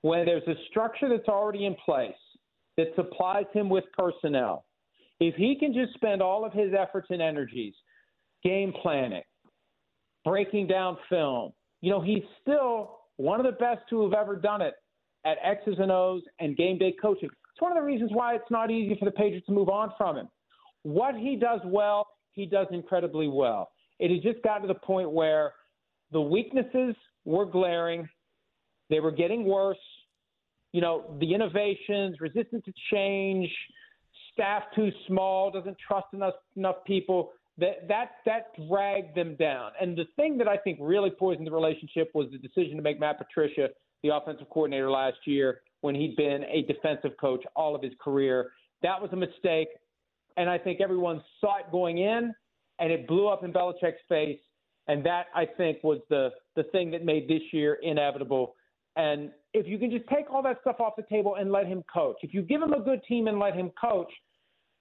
When 0.01 0.25
there's 0.25 0.47
a 0.47 0.55
structure 0.69 1.09
that's 1.09 1.29
already 1.29 1.65
in 1.65 1.75
place 1.85 2.13
that 2.77 2.87
supplies 2.95 3.45
him 3.53 3.69
with 3.69 3.83
personnel, 3.97 4.65
if 5.19 5.35
he 5.35 5.55
can 5.59 5.73
just 5.73 5.93
spend 5.93 6.21
all 6.21 6.45
of 6.45 6.53
his 6.53 6.73
efforts 6.77 7.07
and 7.09 7.21
energies 7.21 7.73
game 8.43 8.73
planning, 8.81 9.21
breaking 10.25 10.67
down 10.67 10.97
film, 11.09 11.53
you 11.81 11.89
know, 11.89 12.01
he's 12.01 12.23
still 12.41 12.99
one 13.17 13.39
of 13.39 13.45
the 13.45 13.53
best 13.53 13.81
who 13.89 14.03
have 14.03 14.13
ever 14.13 14.35
done 14.35 14.61
it 14.61 14.73
at 15.25 15.37
X's 15.43 15.75
and 15.79 15.91
O's 15.91 16.21
and 16.39 16.57
game 16.57 16.77
day 16.77 16.93
coaching. 17.01 17.29
It's 17.29 17.61
one 17.61 17.71
of 17.71 17.77
the 17.77 17.83
reasons 17.83 18.11
why 18.13 18.35
it's 18.35 18.49
not 18.49 18.71
easy 18.71 18.97
for 18.97 19.05
the 19.05 19.11
Patriots 19.11 19.45
to 19.45 19.51
move 19.51 19.69
on 19.69 19.91
from 19.97 20.17
him. 20.17 20.27
What 20.83 21.15
he 21.15 21.35
does 21.35 21.61
well, 21.65 22.07
he 22.31 22.45
does 22.45 22.67
incredibly 22.71 23.27
well. 23.27 23.69
It 23.99 24.11
has 24.11 24.21
just 24.21 24.43
gotten 24.43 24.63
to 24.63 24.67
the 24.67 24.79
point 24.79 25.11
where 25.11 25.53
the 26.11 26.21
weaknesses 26.21 26.95
were 27.25 27.45
glaring, 27.45 28.07
they 28.89 28.99
were 28.99 29.11
getting 29.11 29.45
worse. 29.45 29.77
You 30.73 30.81
know, 30.81 31.15
the 31.19 31.33
innovations, 31.33 32.19
resistant 32.19 32.65
to 32.65 32.73
change, 32.91 33.49
staff 34.33 34.63
too 34.75 34.89
small, 35.07 35.51
doesn't 35.51 35.77
trust 35.87 36.07
enough 36.13 36.33
enough 36.57 36.83
people. 36.85 37.31
that 37.57 37.87
that 37.87 38.09
that 38.25 38.47
dragged 38.67 39.15
them 39.15 39.35
down. 39.35 39.71
And 39.79 39.95
the 39.95 40.05
thing 40.15 40.37
that 40.39 40.47
I 40.47 40.57
think 40.57 40.79
really 40.81 41.11
poisoned 41.11 41.45
the 41.45 41.51
relationship 41.51 42.09
was 42.13 42.27
the 42.31 42.37
decision 42.39 42.75
to 42.77 42.81
make 42.81 42.99
Matt 42.99 43.17
Patricia 43.17 43.69
the 44.01 44.09
offensive 44.09 44.49
coordinator 44.49 44.89
last 44.89 45.17
year 45.25 45.61
when 45.81 45.95
he'd 45.95 46.15
been 46.15 46.43
a 46.45 46.63
defensive 46.63 47.11
coach 47.19 47.43
all 47.55 47.75
of 47.75 47.81
his 47.81 47.93
career. 48.03 48.51
That 48.81 49.01
was 49.01 49.09
a 49.13 49.15
mistake, 49.15 49.69
and 50.35 50.49
I 50.49 50.57
think 50.57 50.81
everyone 50.81 51.23
saw 51.39 51.59
it 51.59 51.65
going 51.71 51.99
in, 51.99 52.33
and 52.79 52.91
it 52.91 53.07
blew 53.07 53.27
up 53.27 53.43
in 53.43 53.53
Belichick's 53.53 54.01
face. 54.09 54.39
And 54.87 55.05
that 55.05 55.27
I 55.33 55.45
think 55.45 55.83
was 55.83 55.99
the 56.09 56.31
the 56.55 56.63
thing 56.63 56.91
that 56.91 57.05
made 57.05 57.29
this 57.29 57.41
year 57.51 57.77
inevitable. 57.81 58.55
And 58.95 59.31
if 59.53 59.67
you 59.67 59.77
can 59.77 59.89
just 59.89 60.07
take 60.07 60.31
all 60.31 60.43
that 60.43 60.57
stuff 60.61 60.79
off 60.79 60.93
the 60.95 61.03
table 61.09 61.35
and 61.35 61.51
let 61.51 61.65
him 61.65 61.83
coach, 61.91 62.17
if 62.21 62.33
you 62.33 62.41
give 62.41 62.61
him 62.61 62.73
a 62.73 62.79
good 62.79 63.01
team 63.07 63.27
and 63.27 63.39
let 63.39 63.55
him 63.55 63.71
coach, 63.79 64.11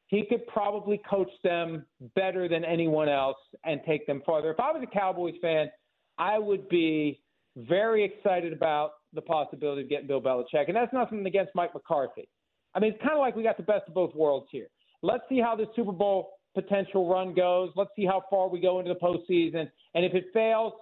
he 0.08 0.26
could 0.28 0.46
probably 0.46 1.00
coach 1.08 1.30
them 1.42 1.86
better 2.14 2.46
than 2.46 2.64
anyone 2.64 3.08
else 3.08 3.38
and 3.64 3.80
take 3.86 4.06
them 4.06 4.22
farther. 4.26 4.50
If 4.50 4.60
I 4.60 4.70
was 4.70 4.82
a 4.82 4.86
Cowboys 4.86 5.34
fan, 5.40 5.70
I 6.18 6.38
would 6.38 6.68
be 6.68 7.22
very 7.56 8.04
excited 8.04 8.52
about 8.52 8.92
the 9.14 9.22
possibility 9.22 9.82
of 9.82 9.88
getting 9.88 10.06
Bill 10.06 10.20
Belichick. 10.20 10.66
And 10.68 10.76
that's 10.76 10.92
nothing 10.92 11.24
against 11.26 11.52
Mike 11.54 11.72
McCarthy. 11.72 12.28
I 12.74 12.80
mean, 12.80 12.92
it's 12.92 13.02
kind 13.02 13.14
of 13.14 13.20
like 13.20 13.36
we 13.36 13.42
got 13.42 13.56
the 13.56 13.62
best 13.62 13.88
of 13.88 13.94
both 13.94 14.14
worlds 14.14 14.46
here. 14.50 14.68
Let's 15.02 15.24
see 15.28 15.40
how 15.40 15.56
this 15.56 15.68
Super 15.74 15.92
Bowl 15.92 16.32
potential 16.54 17.08
run 17.08 17.34
goes. 17.34 17.70
Let's 17.76 17.90
see 17.96 18.04
how 18.04 18.22
far 18.30 18.48
we 18.48 18.60
go 18.60 18.80
into 18.80 18.92
the 18.92 19.00
postseason. 19.00 19.70
And 19.94 20.04
if 20.04 20.14
it 20.14 20.26
fails, 20.32 20.74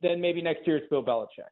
then 0.00 0.20
maybe 0.20 0.42
next 0.42 0.66
year 0.66 0.78
it's 0.78 0.88
Bill 0.88 1.02
Belichick. 1.02 1.50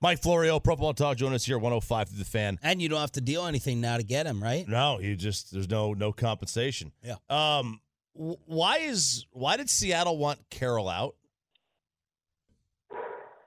Mike 0.00 0.20
Florio, 0.20 0.60
Pro 0.60 0.74
Football 0.74 0.94
Talk, 0.94 1.16
join 1.16 1.32
us 1.32 1.44
here 1.44 1.56
105 1.56 2.10
to 2.10 2.16
the 2.16 2.24
fan. 2.24 2.58
And 2.62 2.82
you 2.82 2.88
don't 2.88 3.00
have 3.00 3.12
to 3.12 3.20
deal 3.20 3.46
anything 3.46 3.80
now 3.80 3.96
to 3.96 4.02
get 4.02 4.26
him, 4.26 4.42
right? 4.42 4.66
No, 4.68 5.00
you 5.00 5.16
just 5.16 5.52
there's 5.52 5.68
no 5.68 5.94
no 5.94 6.12
compensation. 6.12 6.92
Yeah. 7.02 7.16
Um 7.30 7.80
why 8.12 8.78
is 8.78 9.26
why 9.32 9.56
did 9.56 9.70
Seattle 9.70 10.18
want 10.18 10.38
Carroll 10.50 10.88
out? 10.88 11.16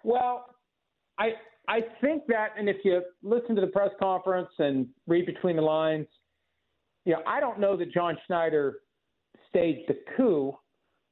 Well, 0.03 0.45
I 1.17 1.33
I 1.67 1.81
think 1.99 2.23
that, 2.27 2.51
and 2.57 2.69
if 2.69 2.77
you 2.85 3.01
listen 3.23 3.53
to 3.55 3.61
the 3.61 3.67
press 3.67 3.89
conference 3.99 4.49
and 4.57 4.87
read 5.05 5.25
between 5.25 5.57
the 5.57 5.61
lines, 5.61 6.07
you 7.05 7.13
know, 7.13 7.19
I 7.27 7.39
don't 7.41 7.59
know 7.59 7.75
that 7.75 7.93
John 7.93 8.17
Schneider 8.25 8.79
staged 9.49 9.89
a 9.89 9.95
coup. 10.15 10.57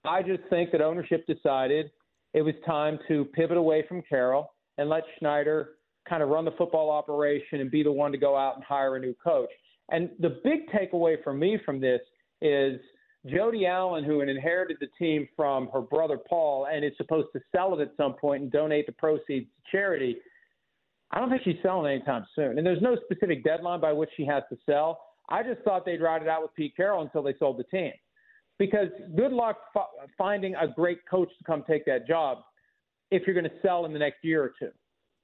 I 0.05 0.21
just 0.21 0.43
think 0.49 0.71
that 0.71 0.81
ownership 0.81 1.25
decided 1.27 1.91
it 2.33 2.41
was 2.41 2.53
time 2.65 2.99
to 3.09 3.25
pivot 3.33 3.57
away 3.57 3.83
from 3.87 4.01
Carroll 4.03 4.54
and 4.77 4.89
let 4.89 5.03
Schneider 5.19 5.71
kind 6.07 6.21
of 6.21 6.29
run 6.29 6.45
the 6.45 6.51
football 6.51 6.89
operation 6.89 7.61
and 7.61 7.71
be 7.71 7.83
the 7.83 7.91
one 7.91 8.11
to 8.11 8.17
go 8.17 8.35
out 8.35 8.55
and 8.55 8.63
hire 8.63 8.95
a 8.95 8.99
new 8.99 9.15
coach. 9.23 9.49
And 9.89 10.09
the 10.19 10.39
big 10.43 10.67
takeaway 10.69 11.23
for 11.23 11.33
me 11.33 11.57
from 11.65 11.79
this 11.79 12.01
is 12.41 12.79
Jody 13.27 13.65
Allen, 13.65 14.03
who 14.03 14.21
inherited 14.21 14.77
the 14.79 14.87
team 14.99 15.27
from 15.35 15.69
her 15.73 15.81
brother 15.81 16.17
Paul 16.17 16.67
and 16.71 16.85
is 16.85 16.91
supposed 16.97 17.29
to 17.33 17.39
sell 17.55 17.77
it 17.77 17.81
at 17.81 17.91
some 17.97 18.13
point 18.13 18.43
and 18.43 18.51
donate 18.51 18.85
the 18.85 18.91
proceeds 18.91 19.47
to 19.47 19.71
charity. 19.71 20.17
I 21.11 21.19
don't 21.19 21.29
think 21.29 21.41
she's 21.43 21.57
selling 21.63 21.91
anytime 21.91 22.25
soon. 22.35 22.57
And 22.57 22.65
there's 22.65 22.81
no 22.81 22.97
specific 23.05 23.43
deadline 23.43 23.79
by 23.79 23.93
which 23.93 24.09
she 24.15 24.25
has 24.25 24.43
to 24.49 24.57
sell. 24.65 25.01
I 25.29 25.41
just 25.41 25.61
thought 25.61 25.85
they'd 25.85 26.01
ride 26.01 26.21
it 26.21 26.27
out 26.27 26.43
with 26.43 26.53
Pete 26.55 26.75
Carroll 26.75 27.01
until 27.01 27.23
they 27.23 27.33
sold 27.39 27.57
the 27.57 27.63
team. 27.63 27.91
Because 28.59 28.87
good 29.15 29.31
luck 29.31 29.57
f- 29.75 30.09
finding 30.17 30.55
a 30.55 30.67
great 30.67 30.99
coach 31.09 31.29
to 31.37 31.43
come 31.45 31.63
take 31.67 31.85
that 31.85 32.07
job 32.07 32.39
if 33.11 33.23
you're 33.25 33.33
going 33.33 33.49
to 33.49 33.61
sell 33.61 33.85
in 33.85 33.93
the 33.93 33.99
next 33.99 34.23
year 34.23 34.43
or 34.43 34.53
two, 34.59 34.71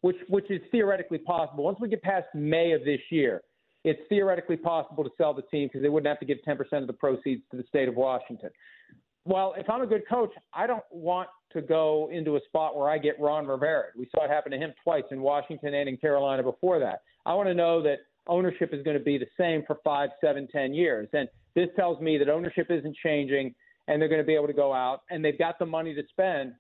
which 0.02 0.18
which 0.28 0.50
is 0.50 0.62
theoretically 0.72 1.18
possible. 1.18 1.64
Once 1.64 1.78
we 1.80 1.90
get 1.90 2.02
past 2.02 2.28
May 2.34 2.72
of 2.72 2.84
this 2.84 3.02
year, 3.10 3.42
it's 3.84 4.00
theoretically 4.10 4.58
possible 4.58 5.04
to 5.04 5.10
sell 5.18 5.34
the 5.34 5.42
team 5.44 5.68
because 5.68 5.82
they 5.82 5.90
wouldn't 5.90 6.08
have 6.08 6.20
to 6.20 6.26
give 6.26 6.38
10% 6.48 6.58
of 6.82 6.88
the 6.88 6.94
proceeds 6.94 7.42
to 7.52 7.58
the 7.58 7.64
state 7.68 7.88
of 7.88 7.96
Washington. 7.96 8.50
Well, 9.26 9.54
if 9.58 9.70
I'm 9.70 9.82
a 9.82 9.88
good 9.88 10.04
coach, 10.10 10.32
I 10.54 10.66
don't 10.66 10.84
want 10.90 11.30
to 11.54 11.62
go 11.62 12.10
into 12.12 12.38
a 12.38 12.40
spot 12.48 12.76
where 12.76 12.90
I 12.90 12.98
get 12.98 13.20
Ron 13.20 13.46
Rivera. 13.46 13.88
We 13.96 14.08
saw 14.14 14.26
it 14.26 14.32
happen 14.32 14.52
to 14.52 14.58
him 14.58 14.74
twice 14.84 15.04
in 15.12 15.22
Washington 15.22 15.74
and 15.76 15.88
in 15.88 15.98
Carolina 15.98 16.42
before 16.42 16.80
that. 16.80 17.02
I 17.26 17.34
want 17.36 17.48
to 17.48 17.54
know 17.54 17.84
that 17.84 18.00
ownership 18.28 18.74
is 18.74 18.84
going 18.84 18.98
to 18.98 19.04
be 19.04 19.18
the 19.18 19.28
same 19.38 19.64
for 19.68 19.78
five, 19.84 20.10
seven, 20.22 20.48
ten 20.52 20.74
years. 20.74 21.08
And 21.14 21.28
this 21.56 21.68
tells 21.76 22.02
me 22.02 22.18
that 22.18 22.30
ownership 22.30 22.68
isn't 22.72 22.96
changing 23.04 23.54
and 23.88 24.02
they're 24.02 24.10
going 24.10 24.22
to 24.22 24.26
be 24.26 24.36
able 24.36 24.48
to 24.48 24.54
go 24.54 24.74
out 24.74 25.02
and 25.10 25.24
they've 25.24 25.38
got 25.38 25.60
the 25.60 25.66
money 25.66 25.94
to 25.94 26.04
spend 26.10 26.54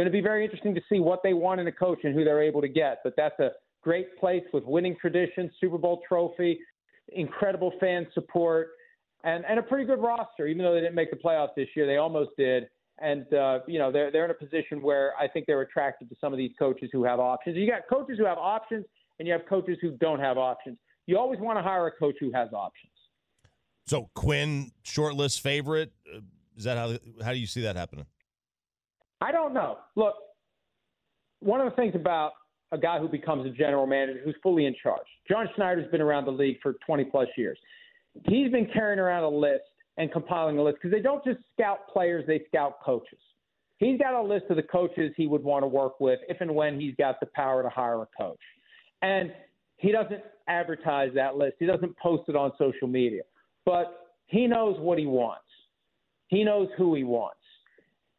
going 0.00 0.10
to 0.10 0.18
be 0.18 0.22
very 0.22 0.44
interesting 0.44 0.74
to 0.74 0.80
see 0.88 0.98
what 0.98 1.22
they 1.22 1.34
want 1.34 1.60
in 1.60 1.66
a 1.66 1.72
coach 1.72 1.98
and 2.04 2.14
who 2.14 2.24
they're 2.24 2.42
able 2.42 2.62
to 2.62 2.68
get. 2.68 3.00
But 3.04 3.12
that's 3.18 3.38
a 3.38 3.50
great 3.82 4.18
place 4.18 4.44
with 4.50 4.64
winning 4.64 4.96
traditions, 4.98 5.50
Super 5.60 5.76
Bowl 5.76 6.00
trophy, 6.08 6.58
incredible 7.08 7.72
fan 7.78 8.06
support, 8.14 8.70
and, 9.24 9.44
and 9.44 9.58
a 9.58 9.62
pretty 9.62 9.84
good 9.84 10.00
roster. 10.00 10.46
Even 10.46 10.64
though 10.64 10.72
they 10.72 10.80
didn't 10.80 10.94
make 10.94 11.10
the 11.10 11.18
playoffs 11.18 11.54
this 11.54 11.68
year, 11.76 11.86
they 11.86 11.98
almost 11.98 12.30
did. 12.38 12.68
And 13.02 13.32
uh, 13.34 13.60
you 13.66 13.78
know 13.78 13.92
they're 13.92 14.10
they're 14.10 14.24
in 14.24 14.30
a 14.30 14.34
position 14.34 14.80
where 14.80 15.12
I 15.18 15.28
think 15.28 15.46
they're 15.46 15.60
attracted 15.60 16.08
to 16.10 16.16
some 16.18 16.32
of 16.32 16.38
these 16.38 16.52
coaches 16.58 16.88
who 16.92 17.04
have 17.04 17.20
options. 17.20 17.56
You 17.56 17.66
got 17.66 17.82
coaches 17.88 18.16
who 18.18 18.24
have 18.24 18.38
options, 18.38 18.86
and 19.18 19.28
you 19.28 19.32
have 19.32 19.46
coaches 19.46 19.78
who 19.80 19.92
don't 19.92 20.20
have 20.20 20.36
options. 20.38 20.78
You 21.06 21.18
always 21.18 21.40
want 21.40 21.58
to 21.58 21.62
hire 21.62 21.86
a 21.86 21.92
coach 21.92 22.16
who 22.20 22.30
has 22.32 22.50
options. 22.52 22.92
So 23.86 24.10
Quinn, 24.14 24.72
shortlist 24.84 25.40
favorite. 25.40 25.92
Uh, 26.14 26.20
is 26.56 26.64
that 26.64 26.76
how 26.76 26.96
how 27.24 27.32
do 27.32 27.38
you 27.38 27.46
see 27.46 27.62
that 27.62 27.76
happening? 27.76 28.06
I 29.20 29.32
don't 29.32 29.52
know. 29.52 29.78
Look, 29.96 30.14
one 31.40 31.60
of 31.60 31.70
the 31.70 31.76
things 31.76 31.94
about 31.94 32.32
a 32.72 32.78
guy 32.78 32.98
who 32.98 33.08
becomes 33.08 33.46
a 33.46 33.50
general 33.50 33.86
manager 33.86 34.20
who's 34.24 34.36
fully 34.42 34.66
in 34.66 34.74
charge, 34.82 35.06
John 35.28 35.48
Schneider's 35.56 35.90
been 35.90 36.00
around 36.00 36.24
the 36.24 36.32
league 36.32 36.58
for 36.62 36.74
20 36.86 37.04
plus 37.04 37.28
years. 37.36 37.58
He's 38.26 38.50
been 38.50 38.68
carrying 38.72 38.98
around 38.98 39.24
a 39.24 39.28
list 39.28 39.64
and 39.96 40.10
compiling 40.12 40.58
a 40.58 40.62
list 40.62 40.78
because 40.80 40.94
they 40.94 41.02
don't 41.02 41.24
just 41.24 41.38
scout 41.52 41.88
players, 41.92 42.24
they 42.26 42.42
scout 42.48 42.82
coaches. 42.84 43.18
He's 43.78 43.98
got 43.98 44.14
a 44.14 44.22
list 44.22 44.46
of 44.50 44.56
the 44.56 44.62
coaches 44.62 45.12
he 45.16 45.26
would 45.26 45.42
want 45.42 45.62
to 45.62 45.66
work 45.66 46.00
with 46.00 46.20
if 46.28 46.40
and 46.40 46.54
when 46.54 46.78
he's 46.78 46.94
got 46.96 47.18
the 47.18 47.26
power 47.34 47.62
to 47.62 47.68
hire 47.68 48.02
a 48.02 48.08
coach. 48.18 48.40
And 49.02 49.32
he 49.76 49.90
doesn't 49.90 50.22
advertise 50.48 51.10
that 51.14 51.36
list, 51.36 51.56
he 51.58 51.66
doesn't 51.66 51.96
post 51.98 52.28
it 52.28 52.36
on 52.36 52.52
social 52.58 52.88
media, 52.88 53.22
but 53.64 54.14
he 54.26 54.46
knows 54.46 54.78
what 54.78 54.98
he 54.98 55.06
wants. 55.06 55.44
He 56.28 56.44
knows 56.44 56.68
who 56.76 56.94
he 56.94 57.04
wants. 57.04 57.39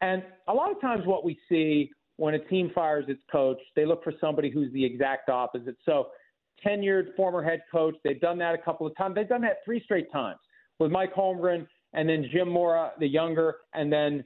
And 0.02 0.22
a 0.48 0.52
lot 0.52 0.70
of 0.70 0.80
times, 0.80 1.06
what 1.06 1.24
we 1.24 1.38
see 1.48 1.90
when 2.16 2.34
a 2.34 2.38
team 2.38 2.70
fires 2.74 3.06
its 3.08 3.22
coach, 3.30 3.58
they 3.74 3.86
look 3.86 4.04
for 4.04 4.12
somebody 4.20 4.50
who's 4.50 4.70
the 4.72 4.84
exact 4.84 5.30
opposite. 5.30 5.76
So, 5.86 6.08
tenured 6.66 7.14
former 7.16 7.42
head 7.42 7.62
coach, 7.70 7.94
they've 8.04 8.20
done 8.20 8.36
that 8.38 8.54
a 8.54 8.58
couple 8.58 8.86
of 8.86 8.96
times. 8.96 9.14
They've 9.14 9.28
done 9.28 9.40
that 9.42 9.58
three 9.64 9.82
straight 9.84 10.12
times 10.12 10.38
with 10.78 10.90
Mike 10.90 11.14
Holmgren 11.14 11.66
and 11.94 12.08
then 12.08 12.28
Jim 12.32 12.48
Mora, 12.48 12.92
the 12.98 13.06
younger, 13.06 13.56
and 13.74 13.92
then 13.92 14.24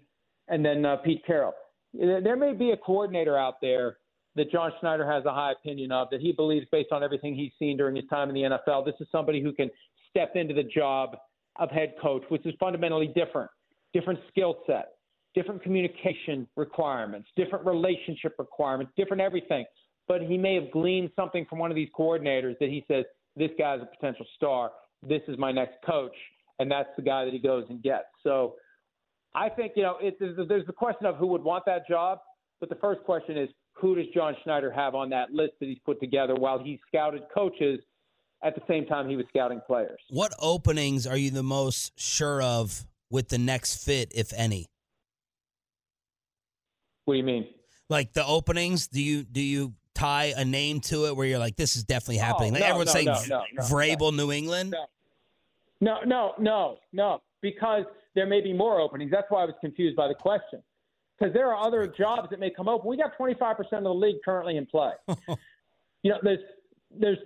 and 0.48 0.64
then 0.64 0.84
uh, 0.84 0.96
Pete 0.96 1.22
Carroll. 1.26 1.52
There 1.92 2.36
may 2.36 2.52
be 2.52 2.70
a 2.70 2.76
coordinator 2.76 3.36
out 3.36 3.54
there 3.60 3.98
that 4.36 4.50
John 4.50 4.70
Schneider 4.80 5.10
has 5.10 5.24
a 5.24 5.32
high 5.32 5.52
opinion 5.52 5.92
of 5.92 6.08
that 6.10 6.20
he 6.20 6.32
believes, 6.32 6.66
based 6.70 6.92
on 6.92 7.02
everything 7.02 7.34
he's 7.34 7.52
seen 7.58 7.76
during 7.76 7.96
his 7.96 8.04
time 8.08 8.28
in 8.28 8.34
the 8.34 8.42
NFL, 8.42 8.84
this 8.84 8.94
is 9.00 9.08
somebody 9.10 9.42
who 9.42 9.52
can 9.52 9.70
step 10.10 10.36
into 10.36 10.54
the 10.54 10.62
job 10.62 11.16
of 11.56 11.70
head 11.70 11.94
coach, 12.00 12.22
which 12.28 12.44
is 12.46 12.54
fundamentally 12.60 13.08
different, 13.08 13.50
different 13.92 14.20
skill 14.30 14.58
set 14.66 14.95
different 15.36 15.62
communication 15.62 16.48
requirements, 16.56 17.28
different 17.36 17.64
relationship 17.64 18.34
requirements, 18.38 18.92
different 18.96 19.20
everything. 19.20 19.64
But 20.08 20.22
he 20.22 20.38
may 20.38 20.54
have 20.54 20.72
gleaned 20.72 21.10
something 21.14 21.46
from 21.48 21.58
one 21.58 21.70
of 21.70 21.76
these 21.76 21.90
coordinators 21.96 22.58
that 22.58 22.70
he 22.70 22.84
says, 22.88 23.04
this 23.36 23.50
guy's 23.58 23.80
a 23.82 23.86
potential 23.86 24.26
star. 24.34 24.72
This 25.06 25.20
is 25.28 25.38
my 25.38 25.52
next 25.52 25.74
coach. 25.84 26.14
And 26.58 26.70
that's 26.70 26.88
the 26.96 27.02
guy 27.02 27.24
that 27.24 27.34
he 27.34 27.38
goes 27.38 27.64
and 27.68 27.82
gets. 27.82 28.06
So 28.22 28.54
I 29.34 29.50
think, 29.50 29.72
you 29.76 29.82
know, 29.82 29.96
it, 30.00 30.16
there's 30.18 30.66
the 30.66 30.72
question 30.72 31.06
of 31.06 31.16
who 31.16 31.26
would 31.28 31.44
want 31.44 31.64
that 31.66 31.86
job. 31.86 32.20
But 32.58 32.70
the 32.70 32.76
first 32.76 33.02
question 33.02 33.36
is, 33.36 33.50
who 33.74 33.94
does 33.94 34.06
John 34.14 34.34
Schneider 34.42 34.72
have 34.72 34.94
on 34.94 35.10
that 35.10 35.32
list 35.32 35.52
that 35.60 35.66
he's 35.66 35.78
put 35.84 36.00
together 36.00 36.34
while 36.34 36.58
he 36.58 36.80
scouted 36.88 37.22
coaches 37.34 37.78
at 38.42 38.54
the 38.54 38.62
same 38.66 38.86
time 38.86 39.06
he 39.06 39.16
was 39.16 39.26
scouting 39.28 39.60
players? 39.66 40.00
What 40.08 40.32
openings 40.38 41.06
are 41.06 41.16
you 41.18 41.30
the 41.30 41.42
most 41.42 41.92
sure 42.00 42.40
of 42.40 42.86
with 43.10 43.28
the 43.28 43.36
next 43.36 43.84
fit, 43.84 44.10
if 44.14 44.32
any? 44.34 44.66
What 47.06 47.14
do 47.14 47.18
you 47.18 47.24
mean? 47.24 47.48
Like 47.88 48.12
the 48.12 48.26
openings? 48.26 48.88
Do 48.88 49.00
you 49.00 49.22
do 49.22 49.40
you 49.40 49.74
tie 49.94 50.34
a 50.36 50.44
name 50.44 50.80
to 50.80 51.06
it 51.06 51.16
where 51.16 51.26
you're 51.26 51.38
like, 51.38 51.56
this 51.56 51.76
is 51.76 51.84
definitely 51.84 52.18
happening? 52.18 52.50
Oh, 52.50 52.54
like 52.54 52.62
no, 52.62 52.66
everyone's 52.66 52.88
no, 52.88 52.92
saying 52.92 53.28
no, 53.28 53.44
no, 53.54 53.62
Vrabel, 53.62 54.14
New 54.14 54.32
England. 54.32 54.74
No, 55.80 55.98
no, 56.04 56.34
no, 56.38 56.78
no, 56.92 57.22
because 57.42 57.84
there 58.14 58.26
may 58.26 58.40
be 58.40 58.52
more 58.52 58.80
openings. 58.80 59.10
That's 59.12 59.30
why 59.30 59.42
I 59.42 59.44
was 59.44 59.54
confused 59.60 59.96
by 59.96 60.08
the 60.08 60.14
question. 60.14 60.62
Because 61.18 61.32
there 61.32 61.52
are 61.52 61.64
other 61.64 61.86
jobs 61.86 62.28
that 62.30 62.40
may 62.40 62.50
come 62.50 62.68
open. 62.68 62.88
We 62.88 62.96
got 62.96 63.16
25% 63.16 63.58
of 63.72 63.84
the 63.84 63.94
league 63.94 64.16
currently 64.24 64.56
in 64.56 64.66
play. 64.66 64.90
you 66.02 66.10
know, 66.10 66.18
there's 66.22 66.40
there's 66.98 67.18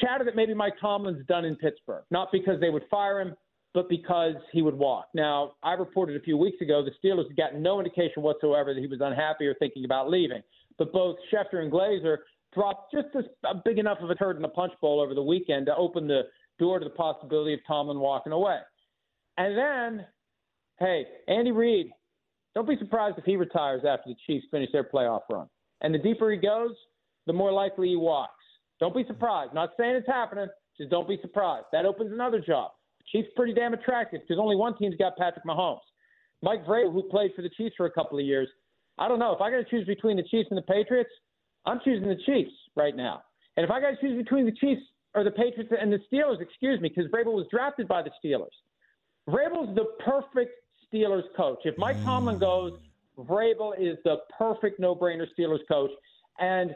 chatter 0.00 0.24
that 0.24 0.36
maybe 0.36 0.54
Mike 0.54 0.74
Tomlin's 0.80 1.26
done 1.26 1.44
in 1.44 1.56
Pittsburgh, 1.56 2.04
not 2.10 2.28
because 2.30 2.60
they 2.60 2.70
would 2.70 2.84
fire 2.88 3.20
him, 3.20 3.34
but 3.78 3.88
because 3.88 4.34
he 4.50 4.60
would 4.60 4.74
walk. 4.74 5.06
Now, 5.14 5.52
I 5.62 5.74
reported 5.74 6.16
a 6.16 6.20
few 6.20 6.36
weeks 6.36 6.60
ago 6.60 6.82
the 6.84 6.90
Steelers 6.98 7.28
had 7.28 7.36
gotten 7.36 7.62
no 7.62 7.78
indication 7.78 8.24
whatsoever 8.24 8.74
that 8.74 8.80
he 8.80 8.88
was 8.88 8.98
unhappy 9.00 9.46
or 9.46 9.54
thinking 9.54 9.84
about 9.84 10.10
leaving. 10.10 10.42
But 10.78 10.92
both 10.92 11.14
Schefter 11.32 11.62
and 11.62 11.70
Glazer 11.70 12.16
dropped 12.52 12.92
just 12.92 13.06
a 13.14 13.54
big 13.64 13.78
enough 13.78 13.98
of 14.00 14.10
a 14.10 14.16
turd 14.16 14.34
in 14.34 14.42
the 14.42 14.48
punch 14.48 14.72
bowl 14.80 15.00
over 15.00 15.14
the 15.14 15.22
weekend 15.22 15.66
to 15.66 15.76
open 15.76 16.08
the 16.08 16.22
door 16.58 16.80
to 16.80 16.84
the 16.84 16.90
possibility 16.90 17.54
of 17.54 17.60
Tomlin 17.68 18.00
walking 18.00 18.32
away. 18.32 18.58
And 19.36 19.56
then 19.56 20.06
hey, 20.80 21.04
Andy 21.28 21.52
Reid, 21.52 21.92
don't 22.56 22.68
be 22.68 22.78
surprised 22.78 23.16
if 23.16 23.24
he 23.26 23.36
retires 23.36 23.82
after 23.88 24.08
the 24.08 24.16
Chiefs 24.26 24.46
finish 24.50 24.72
their 24.72 24.82
playoff 24.82 25.20
run. 25.30 25.46
And 25.82 25.94
the 25.94 25.98
deeper 25.98 26.32
he 26.32 26.36
goes, 26.36 26.72
the 27.28 27.32
more 27.32 27.52
likely 27.52 27.90
he 27.90 27.96
walks. 27.96 28.42
Don't 28.80 28.96
be 28.96 29.04
surprised. 29.06 29.54
Not 29.54 29.70
saying 29.78 29.94
it's 29.94 30.08
happening, 30.08 30.48
just 30.76 30.90
don't 30.90 31.06
be 31.06 31.20
surprised. 31.22 31.66
That 31.70 31.86
opens 31.86 32.10
another 32.12 32.40
job. 32.40 32.72
Chiefs 33.12 33.28
pretty 33.36 33.54
damn 33.54 33.74
attractive 33.74 34.20
because 34.20 34.40
only 34.40 34.56
one 34.56 34.76
team's 34.76 34.96
got 34.96 35.16
Patrick 35.16 35.44
Mahomes. 35.44 35.80
Mike 36.42 36.64
Vrabel, 36.66 36.92
who 36.92 37.02
played 37.04 37.32
for 37.34 37.42
the 37.42 37.50
Chiefs 37.50 37.74
for 37.76 37.86
a 37.86 37.90
couple 37.90 38.18
of 38.18 38.24
years, 38.24 38.48
I 38.98 39.08
don't 39.08 39.18
know. 39.18 39.32
If 39.32 39.40
I 39.40 39.50
got 39.50 39.58
to 39.58 39.64
choose 39.64 39.86
between 39.86 40.16
the 40.16 40.22
Chiefs 40.22 40.48
and 40.50 40.58
the 40.58 40.62
Patriots, 40.62 41.10
I'm 41.66 41.80
choosing 41.84 42.08
the 42.08 42.18
Chiefs 42.26 42.52
right 42.76 42.94
now. 42.94 43.22
And 43.56 43.64
if 43.64 43.70
I 43.70 43.80
got 43.80 43.90
to 43.90 43.96
choose 44.00 44.16
between 44.16 44.46
the 44.46 44.52
Chiefs 44.52 44.82
or 45.14 45.24
the 45.24 45.30
Patriots 45.30 45.72
and 45.78 45.92
the 45.92 46.00
Steelers, 46.12 46.40
excuse 46.40 46.80
me, 46.80 46.88
because 46.94 47.10
Vrabel 47.10 47.34
was 47.34 47.46
drafted 47.50 47.88
by 47.88 48.02
the 48.02 48.10
Steelers. 48.24 48.54
Vrabel's 49.28 49.74
the 49.74 49.86
perfect 50.04 50.52
Steelers 50.92 51.24
coach. 51.36 51.58
If 51.64 51.76
Mike 51.76 52.02
Tomlin 52.04 52.38
goes, 52.38 52.72
Vrabel 53.18 53.72
is 53.78 53.98
the 54.04 54.18
perfect 54.36 54.78
no-brainer 54.78 55.26
Steelers 55.38 55.66
coach, 55.68 55.90
and 56.38 56.74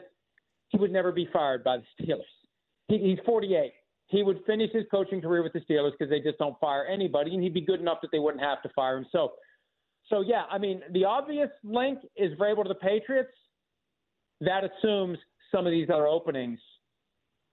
he 0.69 0.77
would 0.77 0.91
never 0.91 1.11
be 1.11 1.27
fired 1.31 1.63
by 1.63 1.77
the 1.77 1.83
Steelers. 2.01 2.21
He, 2.87 2.97
he's 2.97 3.19
48. 3.25 3.71
He 4.13 4.21
would 4.21 4.41
finish 4.45 4.71
his 4.71 4.83
coaching 4.91 5.21
career 5.21 5.41
with 5.41 5.53
the 5.53 5.61
Steelers 5.61 5.93
because 5.97 6.11
they 6.11 6.19
just 6.19 6.37
don't 6.37 6.57
fire 6.59 6.85
anybody, 6.85 7.33
and 7.33 7.41
he'd 7.41 7.53
be 7.53 7.61
good 7.61 7.79
enough 7.79 7.97
that 8.03 8.11
they 8.11 8.19
wouldn't 8.19 8.43
have 8.43 8.61
to 8.61 8.69
fire 8.75 8.97
him. 8.97 9.07
So, 9.11 9.33
so 10.05 10.21
yeah, 10.21 10.43
I 10.51 10.59
mean, 10.59 10.81
the 10.91 11.03
obvious 11.03 11.49
link 11.63 11.97
is 12.15 12.37
Vrabel 12.37 12.61
to 12.61 12.69
the 12.69 12.75
Patriots. 12.75 13.31
That 14.39 14.61
assumes 14.63 15.17
some 15.51 15.65
of 15.65 15.71
these 15.71 15.89
other 15.91 16.05
openings 16.05 16.59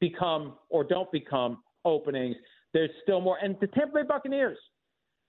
become 0.00 0.58
or 0.68 0.84
don't 0.84 1.10
become 1.10 1.62
openings. 1.86 2.36
There's 2.74 2.90
still 3.04 3.22
more, 3.22 3.38
and 3.42 3.56
the 3.62 3.66
Tampa 3.68 3.94
Bay 3.94 4.02
Buccaneers, 4.06 4.58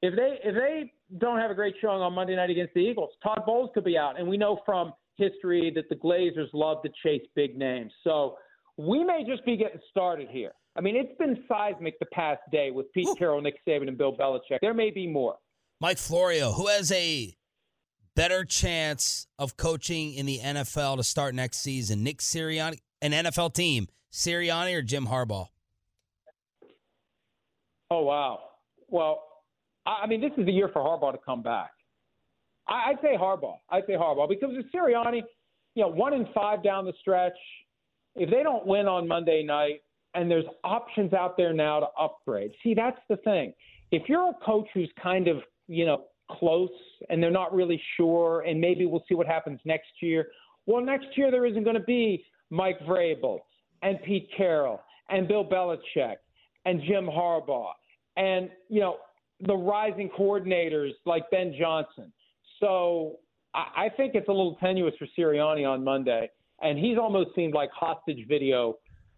if 0.02 0.14
they 0.18 0.38
if 0.44 0.54
they 0.54 0.92
don't 1.18 1.40
have 1.40 1.50
a 1.50 1.56
great 1.56 1.76
showing 1.80 2.02
on 2.02 2.12
Monday 2.12 2.36
night 2.36 2.50
against 2.50 2.74
the 2.74 2.82
Eagles, 2.82 3.12
Todd 3.24 3.44
Bowles 3.46 3.70
could 3.74 3.86
be 3.86 3.98
out, 3.98 4.20
and 4.20 4.28
we 4.28 4.36
know 4.36 4.60
from 4.66 4.92
history 5.16 5.72
that 5.76 5.88
the 5.88 5.96
Glazers 5.96 6.50
love 6.54 6.84
to 6.84 6.90
chase 7.02 7.26
big 7.36 7.58
names. 7.58 7.94
So 8.04 8.36
we 8.76 9.02
may 9.06 9.24
just 9.26 9.46
be 9.46 9.56
getting 9.56 9.80
started 9.90 10.28
here. 10.30 10.52
I 10.76 10.82
mean, 10.82 10.96
it's 10.96 11.18
been 11.18 11.44
seismic 11.48 12.00
the 12.00 12.06
past 12.08 12.42
day 12.52 12.72
with 12.72 12.92
Pete 12.94 13.08
Carroll, 13.18 13.42
Nick 13.42 13.56
Saban, 13.68 13.88
and 13.88 13.98
Bill 13.98 14.16
Belichick. 14.16 14.60
There 14.62 14.74
may 14.74 14.90
be 14.90 15.06
more. 15.06 15.36
Mike 15.82 15.98
Florio, 15.98 16.52
who 16.52 16.68
has 16.68 16.92
a 16.92 17.36
better 18.16 18.46
chance 18.46 19.28
of 19.38 19.58
coaching 19.58 20.14
in 20.14 20.26
the 20.26 20.40
NFL 20.40 20.98
to 20.98 21.04
start 21.04 21.36
next 21.36 21.60
season, 21.60 22.04
Nick 22.04 22.20
Sirianni, 22.20 22.78
an 23.02 23.12
NFL 23.12 23.54
team, 23.54 23.88
Sirianni 24.12 24.76
or 24.76 24.82
Jim 24.82 25.08
Harbaugh? 25.08 25.48
Oh 27.90 28.04
wow. 28.04 28.40
Well, 28.88 29.24
I 29.86 30.08
mean, 30.08 30.22
this 30.22 30.32
is 30.38 30.46
the 30.46 30.52
year 30.52 30.70
for 30.72 30.82
Harbaugh 30.82 31.12
to 31.12 31.20
come 31.26 31.42
back. 31.42 31.72
I, 32.68 32.92
would 32.92 33.00
say 33.02 33.18
Harbaugh. 33.18 33.58
I'd 33.70 33.84
say 33.88 33.94
Harbaugh 33.94 34.30
because 34.30 34.52
with 34.56 34.72
Sirianni, 34.72 35.24
you 35.76 35.84
know, 35.84 35.90
one 35.90 36.14
in 36.14 36.28
five 36.34 36.64
down 36.64 36.86
the 36.86 36.94
stretch. 37.02 37.38
If 38.16 38.30
they 38.30 38.44
don't 38.44 38.66
win 38.66 38.88
on 38.88 39.08
Monday 39.08 39.44
night, 39.44 39.82
and 40.14 40.30
there's 40.30 40.46
options 40.64 41.14
out 41.14 41.38
there 41.38 41.54
now 41.54 41.80
to 41.80 41.88
upgrade. 42.00 42.52
See, 42.64 42.74
that's 42.74 43.00
the 43.10 43.18
thing. 43.18 43.54
If 43.92 44.08
you're 44.08 44.30
a 44.30 44.46
coach 44.46 44.68
who's 44.74 44.92
kind 45.02 45.28
of, 45.28 45.38
you 45.68 45.86
know, 45.86 46.06
close 46.30 46.70
and 47.10 47.22
they're 47.22 47.32
not 47.32 47.54
really 47.54 47.82
sure, 47.98 48.42
and 48.42 48.60
maybe 48.60 48.86
we'll 48.86 49.04
see 49.08 49.16
what 49.16 49.28
happens 49.28 49.60
next 49.66 49.90
year. 50.02 50.28
Well, 50.66 50.82
next 50.84 51.08
year 51.16 51.32
there 51.32 51.46
isn't 51.46 51.64
going 51.64 51.76
to 51.76 51.84
be 51.84 52.24
Mike 52.50 52.80
Vrabel 52.82 53.40
and 53.82 54.02
Pete 54.04 54.30
Carroll 54.36 54.82
and 55.10 55.28
Bill 55.28 55.44
Belichick 55.44 56.16
and 56.66 56.82
Jim 56.88 57.06
Harbaugh 57.06 57.74
and 58.18 58.50
you 58.70 58.80
know 58.80 58.98
the 59.42 59.56
rising 59.56 60.10
coordinators 60.10 60.92
like 61.06 61.30
Ben 61.32 61.56
Johnson. 61.58 62.12
So 62.60 63.18
I, 63.54 63.90
think 63.98 64.14
it's 64.14 64.28
a 64.28 64.32
little 64.32 64.56
tenuous 64.62 64.94
for 65.00 65.08
Sirianni 65.18 65.68
on 65.68 65.84
Monday, 65.84 66.30
and 66.62 66.78
he's 66.78 66.98
almost 66.98 67.32
seemed 67.36 67.56
like 67.56 67.72
hostage 67.72 68.28
video 68.28 68.76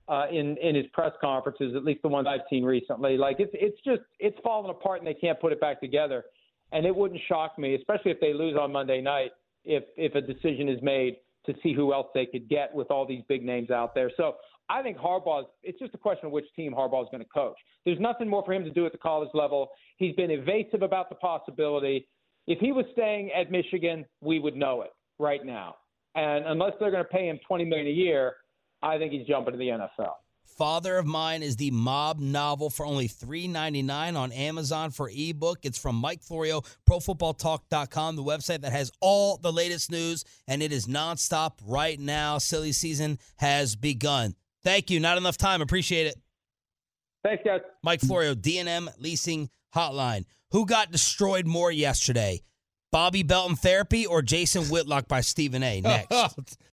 uh, 0.07 0.25
in 0.31 0.57
in 0.57 0.75
his 0.75 0.85
press 0.93 1.11
conferences, 1.21 1.75
at 1.75 1.83
least 1.83 2.01
the 2.01 2.09
ones 2.09 2.27
I've 2.29 2.41
seen 2.49 2.63
recently. 2.63 3.17
Like 3.17 3.37
it's 3.39 3.51
it's 3.53 3.79
just 3.85 4.01
it's 4.19 4.37
falling 4.43 4.69
apart, 4.69 4.99
and 4.99 5.07
they 5.07 5.13
can't 5.13 5.39
put 5.39 5.51
it 5.51 5.61
back 5.61 5.79
together. 5.79 6.25
And 6.71 6.85
it 6.85 6.95
wouldn't 6.95 7.21
shock 7.27 7.57
me, 7.59 7.75
especially 7.75 8.11
if 8.11 8.19
they 8.19 8.33
lose 8.33 8.57
on 8.59 8.71
Monday 8.71 9.01
night, 9.01 9.31
if 9.63 9.83
if 9.95 10.15
a 10.15 10.21
decision 10.21 10.67
is 10.69 10.81
made 10.81 11.17
to 11.45 11.53
see 11.61 11.73
who 11.73 11.93
else 11.93 12.07
they 12.13 12.25
could 12.25 12.49
get 12.49 12.73
with 12.73 12.89
all 12.89 13.05
these 13.05 13.21
big 13.27 13.43
names 13.43 13.69
out 13.69 13.93
there. 13.93 14.09
So 14.15 14.35
I 14.69 14.81
think 14.81 14.97
Harbaugh's. 14.97 15.47
It's 15.61 15.79
just 15.79 15.93
a 15.93 15.97
question 15.97 16.27
of 16.27 16.31
which 16.31 16.45
team 16.55 16.73
Harbaugh's 16.73 17.09
going 17.11 17.23
to 17.23 17.29
coach. 17.29 17.57
There's 17.85 17.99
nothing 17.99 18.29
more 18.29 18.43
for 18.45 18.53
him 18.53 18.63
to 18.63 18.71
do 18.71 18.85
at 18.85 18.91
the 18.91 18.97
college 18.97 19.29
level. 19.33 19.69
He's 19.97 20.15
been 20.15 20.31
evasive 20.31 20.81
about 20.81 21.09
the 21.09 21.15
possibility. 21.15 22.07
If 22.47 22.59
he 22.59 22.71
was 22.71 22.85
staying 22.91 23.31
at 23.31 23.51
Michigan, 23.51 24.05
we 24.21 24.39
would 24.39 24.55
know 24.55 24.81
it 24.81 24.91
right 25.19 25.45
now. 25.45 25.75
And 26.15 26.45
unless 26.45 26.73
they're 26.79 26.91
going 26.91 27.03
to 27.03 27.09
pay 27.09 27.27
him 27.27 27.39
20 27.47 27.65
million 27.65 27.87
a 27.87 27.91
year, 27.91 28.35
I 28.83 28.97
think 28.97 29.13
he's 29.13 29.25
jumping 29.25 29.53
to 29.53 29.57
the 29.57 29.69
NFL. 29.69 30.13
Father 30.57 30.97
of 30.97 31.05
Mine 31.07 31.41
is 31.41 31.55
the 31.55 31.71
mob 31.71 32.19
novel 32.19 32.69
for 32.69 32.85
only 32.85 33.07
$3.99 33.07 34.15
on 34.15 34.31
Amazon 34.31 34.91
for 34.91 35.09
ebook. 35.11 35.59
It's 35.63 35.79
from 35.79 35.95
Mike 35.95 36.21
Florio, 36.21 36.61
ProFootballTalk.com, 36.87 38.15
the 38.15 38.23
website 38.23 38.61
that 38.61 38.71
has 38.71 38.91
all 39.01 39.37
the 39.37 39.51
latest 39.51 39.89
news, 39.89 40.23
and 40.47 40.61
it 40.61 40.71
is 40.71 40.85
nonstop 40.85 41.53
right 41.65 41.99
now. 41.99 42.37
Silly 42.37 42.71
season 42.71 43.17
has 43.37 43.75
begun. 43.75 44.35
Thank 44.63 44.91
you. 44.91 44.99
Not 44.99 45.17
enough 45.17 45.37
time. 45.37 45.61
Appreciate 45.61 46.07
it. 46.07 46.15
Thanks, 47.23 47.43
guys. 47.43 47.61
Mike 47.83 48.01
Florio, 48.01 48.35
D&M 48.35 48.89
Leasing 48.99 49.49
Hotline. 49.73 50.25
Who 50.51 50.65
got 50.65 50.91
destroyed 50.91 51.47
more 51.47 51.71
yesterday? 51.71 52.41
Bobby 52.91 53.23
Belton 53.23 53.55
Therapy 53.55 54.05
or 54.05 54.21
Jason 54.21 54.65
Whitlock 54.65 55.07
by 55.07 55.21
Stephen 55.21 55.63
A. 55.63 55.81
Next. 56.11 56.57